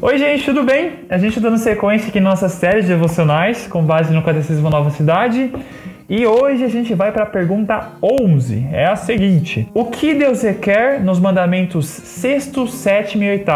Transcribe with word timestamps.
Oi, 0.00 0.16
gente, 0.16 0.44
tudo 0.44 0.62
bem? 0.62 0.92
A 1.10 1.18
gente 1.18 1.40
dando 1.40 1.58
sequência 1.58 2.08
aqui 2.08 2.18
em 2.18 2.22
nossas 2.22 2.52
séries 2.52 2.86
devocionais 2.86 3.66
com 3.66 3.82
base 3.82 4.14
no 4.14 4.22
Catecismo 4.22 4.70
Nova 4.70 4.90
Cidade. 4.90 5.52
E 6.08 6.24
hoje 6.24 6.62
a 6.62 6.68
gente 6.68 6.94
vai 6.94 7.10
para 7.10 7.24
a 7.24 7.26
pergunta 7.26 7.94
11. 8.00 8.68
É 8.72 8.86
a 8.86 8.94
seguinte: 8.94 9.68
O 9.74 9.86
que 9.86 10.14
Deus 10.14 10.42
requer 10.42 11.02
nos 11.02 11.18
mandamentos 11.18 11.86
6, 11.88 12.52
7 12.68 13.18
e 13.18 13.28
8? 13.28 13.50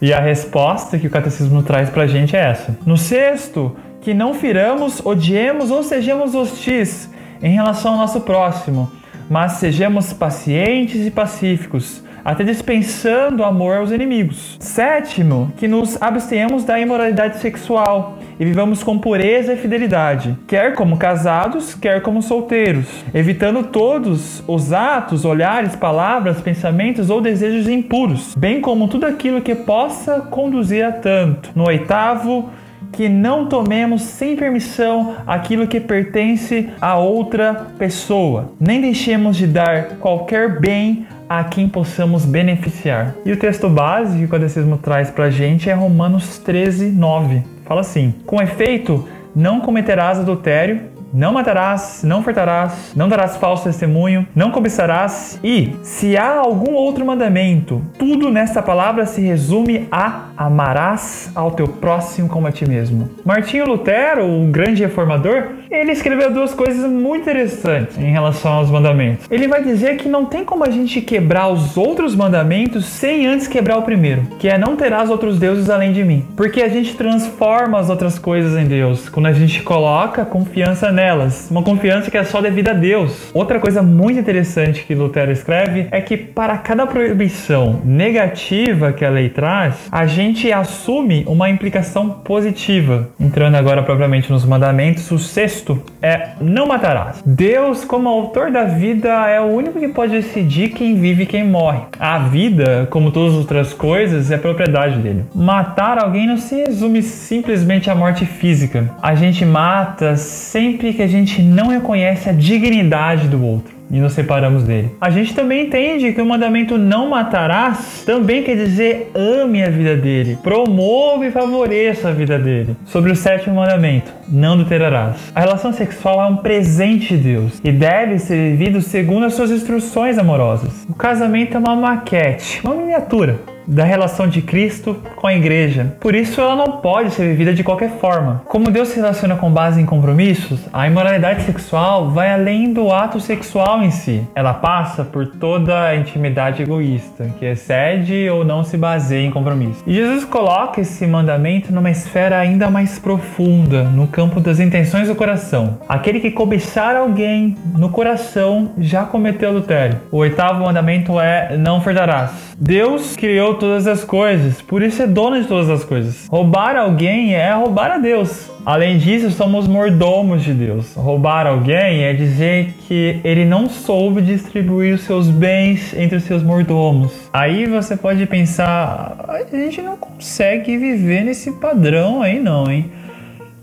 E 0.00 0.14
a 0.14 0.18
resposta 0.18 0.98
que 0.98 1.06
o 1.06 1.10
catecismo 1.10 1.62
traz 1.62 1.90
para 1.90 2.04
a 2.04 2.06
gente 2.06 2.34
é 2.34 2.40
essa. 2.40 2.74
No 2.86 2.96
sexto, 2.96 3.76
que 4.00 4.14
não 4.14 4.32
firamos, 4.32 5.04
odiemos 5.04 5.70
ou 5.70 5.82
sejamos 5.82 6.34
hostis 6.34 7.10
em 7.42 7.52
relação 7.52 7.92
ao 7.92 7.98
nosso 7.98 8.22
próximo, 8.22 8.90
mas 9.28 9.52
sejamos 9.52 10.10
pacientes 10.14 11.06
e 11.06 11.10
pacíficos 11.10 12.02
até 12.24 12.44
dispensando 12.44 13.44
amor 13.44 13.76
aos 13.76 13.90
inimigos. 13.90 14.56
Sétimo, 14.60 15.52
que 15.56 15.66
nos 15.68 16.00
abstenhamos 16.00 16.64
da 16.64 16.78
imoralidade 16.78 17.38
sexual 17.38 18.18
e 18.38 18.44
vivamos 18.44 18.82
com 18.82 18.98
pureza 18.98 19.52
e 19.52 19.56
fidelidade, 19.56 20.36
quer 20.46 20.74
como 20.74 20.96
casados, 20.96 21.74
quer 21.74 22.02
como 22.02 22.22
solteiros, 22.22 22.86
evitando 23.14 23.64
todos 23.64 24.42
os 24.46 24.72
atos, 24.72 25.24
olhares, 25.24 25.76
palavras, 25.76 26.40
pensamentos 26.40 27.10
ou 27.10 27.20
desejos 27.20 27.68
impuros, 27.68 28.34
bem 28.36 28.60
como 28.60 28.88
tudo 28.88 29.06
aquilo 29.06 29.42
que 29.42 29.54
possa 29.54 30.20
conduzir 30.20 30.84
a 30.84 30.92
tanto. 30.92 31.50
No 31.54 31.66
oitavo, 31.66 32.50
que 32.92 33.08
não 33.08 33.46
tomemos 33.46 34.02
sem 34.02 34.36
permissão 34.36 35.16
aquilo 35.26 35.66
que 35.66 35.80
pertence 35.80 36.68
a 36.80 36.96
outra 36.96 37.68
pessoa, 37.78 38.52
nem 38.60 38.80
deixemos 38.80 39.36
de 39.36 39.46
dar 39.46 39.96
qualquer 39.98 40.60
bem 40.60 41.06
a 41.28 41.44
quem 41.44 41.68
possamos 41.68 42.24
beneficiar. 42.24 43.14
E 43.24 43.32
o 43.32 43.36
texto 43.36 43.68
base 43.68 44.18
que 44.18 44.24
o 44.24 44.28
catecismo 44.28 44.78
traz 44.78 45.10
para 45.10 45.26
a 45.26 45.30
gente 45.30 45.68
é 45.70 45.72
Romanos 45.72 46.38
13, 46.38 46.90
9. 46.90 47.42
Fala 47.64 47.80
assim: 47.80 48.14
Com 48.26 48.42
efeito, 48.42 49.08
não 49.34 49.60
cometerás 49.60 50.18
adultério, 50.18 50.91
não 51.12 51.32
matarás, 51.32 52.02
não 52.02 52.22
furtarás, 52.22 52.92
não 52.96 53.08
darás 53.08 53.36
falso 53.36 53.64
testemunho, 53.64 54.26
não 54.34 54.50
cobiçarás 54.50 55.38
e, 55.44 55.76
se 55.82 56.16
há 56.16 56.38
algum 56.38 56.72
outro 56.72 57.04
mandamento, 57.04 57.82
tudo 57.98 58.30
nesta 58.30 58.62
palavra 58.62 59.04
se 59.04 59.20
resume 59.20 59.86
a 59.92 60.28
amarás 60.36 61.30
ao 61.34 61.50
teu 61.50 61.68
próximo 61.68 62.28
como 62.28 62.46
a 62.46 62.52
ti 62.52 62.66
mesmo. 62.66 63.10
Martinho 63.24 63.66
Lutero, 63.66 64.24
o 64.24 64.46
grande 64.46 64.82
reformador, 64.82 65.48
ele 65.70 65.92
escreveu 65.92 66.32
duas 66.32 66.54
coisas 66.54 66.90
muito 66.90 67.22
interessantes 67.22 67.98
em 67.98 68.10
relação 68.10 68.52
aos 68.52 68.70
mandamentos. 68.70 69.26
Ele 69.30 69.48
vai 69.48 69.62
dizer 69.62 69.96
que 69.96 70.08
não 70.08 70.24
tem 70.24 70.44
como 70.44 70.64
a 70.64 70.70
gente 70.70 71.00
quebrar 71.00 71.48
os 71.48 71.76
outros 71.76 72.14
mandamentos 72.14 72.86
sem 72.86 73.26
antes 73.26 73.46
quebrar 73.46 73.76
o 73.76 73.82
primeiro, 73.82 74.22
que 74.38 74.48
é 74.48 74.56
não 74.56 74.76
terás 74.76 75.10
outros 75.10 75.38
deuses 75.38 75.68
além 75.68 75.92
de 75.92 76.04
mim. 76.04 76.26
Porque 76.36 76.62
a 76.62 76.68
gente 76.68 76.94
transforma 76.94 77.78
as 77.78 77.90
outras 77.90 78.18
coisas 78.18 78.56
em 78.56 78.66
Deus 78.66 79.08
quando 79.08 79.26
a 79.26 79.32
gente 79.32 79.62
coloca 79.62 80.24
confiança 80.24 80.90
nele 80.90 81.01
nelas, 81.02 81.48
uma 81.50 81.64
confiança 81.64 82.12
que 82.12 82.16
é 82.16 82.22
só 82.22 82.40
devida 82.40 82.70
a 82.70 82.74
Deus. 82.74 83.32
Outra 83.34 83.58
coisa 83.58 83.82
muito 83.82 84.20
interessante 84.20 84.84
que 84.84 84.94
Lutero 84.94 85.32
escreve 85.32 85.88
é 85.90 86.00
que 86.00 86.16
para 86.16 86.56
cada 86.58 86.86
proibição 86.86 87.80
negativa 87.84 88.92
que 88.92 89.04
a 89.04 89.10
lei 89.10 89.28
traz, 89.28 89.88
a 89.90 90.06
gente 90.06 90.52
assume 90.52 91.24
uma 91.26 91.50
implicação 91.50 92.08
positiva. 92.08 93.08
Entrando 93.18 93.56
agora 93.56 93.82
propriamente 93.82 94.30
nos 94.30 94.44
mandamentos, 94.44 95.10
o 95.10 95.18
sexto 95.18 95.82
é 96.00 96.30
não 96.40 96.68
matarás. 96.68 97.20
Deus, 97.26 97.84
como 97.84 98.08
autor 98.08 98.52
da 98.52 98.62
vida, 98.62 99.08
é 99.28 99.40
o 99.40 99.46
único 99.46 99.80
que 99.80 99.88
pode 99.88 100.12
decidir 100.12 100.68
quem 100.68 100.94
vive 100.94 101.24
e 101.24 101.26
quem 101.26 101.44
morre. 101.44 101.80
A 101.98 102.18
vida, 102.18 102.86
como 102.90 103.10
todas 103.10 103.32
as 103.32 103.40
outras 103.40 103.74
coisas, 103.74 104.30
é 104.30 104.38
propriedade 104.38 104.98
dele. 104.98 105.24
Matar 105.34 105.98
alguém 105.98 106.28
não 106.28 106.36
se 106.36 106.54
resume 106.54 107.02
simplesmente 107.02 107.90
à 107.90 107.94
morte 107.94 108.24
física. 108.24 108.88
A 109.02 109.16
gente 109.16 109.44
mata 109.44 110.16
sempre 110.16 110.91
que 110.92 111.02
a 111.02 111.06
gente 111.06 111.42
não 111.42 111.68
reconhece 111.68 112.28
a 112.28 112.32
dignidade 112.32 113.28
do 113.28 113.44
outro 113.44 113.82
e 113.92 114.00
nos 114.00 114.14
separamos 114.14 114.64
dele. 114.64 114.90
A 114.98 115.10
gente 115.10 115.34
também 115.34 115.66
entende 115.66 116.12
que 116.12 116.20
o 116.20 116.24
mandamento 116.24 116.78
não 116.78 117.10
matarás 117.10 118.02
também 118.06 118.42
quer 118.42 118.56
dizer 118.56 119.10
ame 119.14 119.62
a 119.62 119.68
vida 119.68 119.94
dele, 119.94 120.38
promova 120.42 121.26
e 121.26 121.30
favoreça 121.30 122.08
a 122.08 122.12
vida 122.12 122.38
dele. 122.38 122.74
Sobre 122.86 123.12
o 123.12 123.16
sétimo 123.16 123.56
mandamento, 123.56 124.10
não 124.26 124.54
adulterarás. 124.54 125.16
A 125.34 125.40
relação 125.40 125.72
sexual 125.72 126.22
é 126.22 126.26
um 126.26 126.36
presente 126.36 127.16
de 127.16 127.22
Deus 127.22 127.60
e 127.62 127.70
deve 127.70 128.18
ser 128.18 128.56
vivido 128.56 128.80
segundo 128.80 129.26
as 129.26 129.34
suas 129.34 129.50
instruções 129.50 130.16
amorosas. 130.16 130.86
O 130.88 130.94
casamento 130.94 131.56
é 131.56 131.60
uma 131.60 131.76
maquete, 131.76 132.60
uma 132.64 132.74
miniatura 132.74 133.51
da 133.66 133.84
relação 133.84 134.26
de 134.26 134.42
Cristo 134.42 134.96
com 135.16 135.26
a 135.26 135.34
igreja. 135.34 135.96
Por 136.00 136.14
isso, 136.14 136.40
ela 136.40 136.56
não 136.56 136.78
pode 136.78 137.10
ser 137.10 137.28
vivida 137.28 137.54
de 137.54 137.62
qualquer 137.62 137.90
forma. 137.98 138.42
Como 138.46 138.70
Deus 138.70 138.88
se 138.88 138.96
relaciona 138.96 139.36
com 139.36 139.50
base 139.50 139.80
em 139.80 139.86
compromissos, 139.86 140.60
a 140.72 140.86
imoralidade 140.86 141.42
sexual 141.44 142.10
vai 142.10 142.32
além 142.32 142.72
do 142.72 142.92
ato 142.92 143.20
sexual 143.20 143.82
em 143.82 143.90
si. 143.90 144.26
Ela 144.34 144.54
passa 144.54 145.04
por 145.04 145.26
toda 145.26 145.88
a 145.88 145.96
intimidade 145.96 146.62
egoísta, 146.62 147.30
que 147.38 147.44
excede 147.44 148.28
ou 148.28 148.44
não 148.44 148.64
se 148.64 148.76
baseia 148.76 149.26
em 149.26 149.30
compromisso. 149.30 149.82
E 149.86 149.94
Jesus 149.94 150.24
coloca 150.24 150.80
esse 150.80 151.06
mandamento 151.06 151.72
numa 151.72 151.90
esfera 151.90 152.38
ainda 152.38 152.70
mais 152.70 152.98
profunda, 152.98 153.84
no 153.84 154.06
campo 154.06 154.40
das 154.40 154.60
intenções 154.60 155.08
do 155.08 155.14
coração. 155.14 155.78
Aquele 155.88 156.20
que 156.20 156.30
cobiçar 156.30 156.96
alguém 156.96 157.56
no 157.76 157.88
coração 157.90 158.72
já 158.78 159.04
cometeu 159.04 159.50
adultério. 159.50 160.00
O 160.10 160.18
oitavo 160.18 160.64
mandamento 160.64 161.20
é: 161.20 161.56
não 161.56 161.80
furtarás. 161.80 162.52
Deus 162.58 163.16
criou 163.16 163.51
criou 163.52 163.54
todas 163.54 163.86
as 163.86 164.04
coisas, 164.04 164.60
por 164.62 164.82
isso 164.82 165.02
é 165.02 165.06
dono 165.06 165.40
de 165.40 165.46
todas 165.46 165.68
as 165.68 165.84
coisas. 165.84 166.26
Roubar 166.28 166.76
alguém 166.76 167.34
é 167.34 167.52
roubar 167.52 167.90
a 167.92 167.98
Deus. 167.98 168.50
Além 168.64 168.98
disso, 168.98 169.30
somos 169.30 169.66
mordomos 169.66 170.42
de 170.42 170.52
Deus. 170.52 170.94
Roubar 170.94 171.46
alguém 171.46 172.04
é 172.04 172.12
dizer 172.12 172.74
que 172.86 173.20
ele 173.24 173.44
não 173.44 173.68
soube 173.68 174.22
distribuir 174.22 174.94
os 174.94 175.02
seus 175.02 175.28
bens 175.28 175.92
entre 175.94 176.16
os 176.16 176.24
seus 176.24 176.42
mordomos. 176.42 177.12
Aí 177.32 177.66
você 177.66 177.96
pode 177.96 178.24
pensar, 178.26 179.16
a 179.28 179.56
gente 179.56 179.82
não 179.82 179.96
consegue 179.96 180.76
viver 180.76 181.24
nesse 181.24 181.52
padrão 181.52 182.22
aí 182.22 182.38
não, 182.38 182.70
hein? 182.70 182.90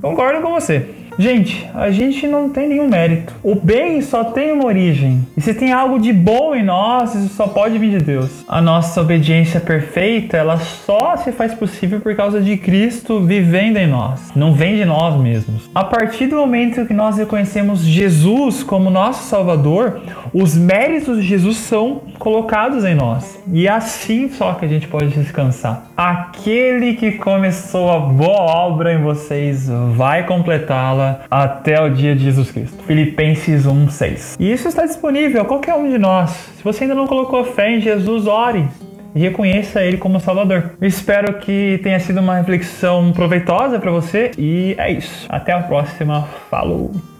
Concordo 0.00 0.40
com 0.40 0.52
você. 0.52 0.86
Gente, 1.18 1.66
a 1.74 1.90
gente 1.90 2.26
não 2.26 2.50
tem 2.50 2.68
nenhum 2.68 2.88
mérito. 2.88 3.34
O 3.42 3.54
bem 3.54 4.02
só 4.02 4.22
tem 4.22 4.52
uma 4.52 4.66
origem. 4.66 5.26
E 5.34 5.40
se 5.40 5.54
tem 5.54 5.72
algo 5.72 5.98
de 5.98 6.12
bom 6.12 6.54
em 6.54 6.62
nós, 6.62 7.14
isso 7.14 7.34
só 7.34 7.46
pode 7.46 7.78
vir 7.78 7.98
de 7.98 8.04
Deus. 8.04 8.44
A 8.46 8.60
nossa 8.60 9.00
obediência 9.00 9.58
perfeita, 9.58 10.36
ela 10.36 10.58
só 10.58 11.16
se 11.16 11.32
faz 11.32 11.54
possível 11.54 12.00
por 12.00 12.14
causa 12.14 12.40
de 12.40 12.56
Cristo 12.58 13.20
vivendo 13.20 13.78
em 13.78 13.86
nós. 13.86 14.30
Não 14.36 14.52
vem 14.52 14.76
de 14.76 14.84
nós 14.84 15.18
mesmos. 15.18 15.70
A 15.74 15.84
partir 15.84 16.26
do 16.26 16.36
momento 16.36 16.84
que 16.84 16.92
nós 16.92 17.16
reconhecemos 17.16 17.80
Jesus 17.80 18.62
como 18.62 18.90
nosso 18.90 19.24
Salvador, 19.24 20.00
os 20.34 20.54
méritos 20.54 21.16
de 21.16 21.22
Jesus 21.22 21.56
são 21.56 22.02
colocados 22.18 22.84
em 22.84 22.94
nós. 22.94 23.38
E 23.50 23.66
é 23.66 23.70
assim 23.70 24.28
só 24.28 24.52
que 24.52 24.66
a 24.66 24.68
gente 24.68 24.86
pode 24.86 25.08
descansar. 25.08 25.86
Aquele 25.96 26.94
que 26.94 27.12
começou 27.12 27.90
a 27.90 27.98
boa 28.00 28.42
obra 28.66 28.92
em 28.92 29.02
vocês 29.02 29.68
vai 29.94 30.26
completá-la 30.26 31.05
até 31.30 31.80
o 31.82 31.88
dia 31.88 32.14
de 32.14 32.24
Jesus 32.24 32.50
Cristo. 32.50 32.82
Filipenses 32.84 33.66
1:6. 33.66 34.36
E 34.38 34.50
isso 34.50 34.68
está 34.68 34.84
disponível 34.84 35.42
a 35.42 35.44
qualquer 35.44 35.74
um 35.74 35.88
de 35.88 35.98
nós. 35.98 36.30
Se 36.56 36.64
você 36.64 36.84
ainda 36.84 36.94
não 36.94 37.06
colocou 37.06 37.44
fé 37.44 37.70
em 37.70 37.80
Jesus, 37.80 38.26
ore 38.26 38.66
e 39.14 39.20
reconheça 39.20 39.82
Ele 39.82 39.96
como 39.96 40.20
Salvador. 40.20 40.72
Espero 40.80 41.38
que 41.38 41.80
tenha 41.82 41.98
sido 41.98 42.20
uma 42.20 42.36
reflexão 42.36 43.12
proveitosa 43.12 43.78
para 43.78 43.90
você 43.90 44.30
e 44.36 44.74
é 44.78 44.92
isso. 44.92 45.26
Até 45.28 45.52
a 45.52 45.60
próxima. 45.60 46.28
Falou! 46.50 47.15